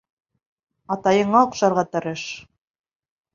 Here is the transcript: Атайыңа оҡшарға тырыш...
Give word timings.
Атайыңа 0.95 1.43
оҡшарға 1.49 1.85
тырыш... 1.93 2.25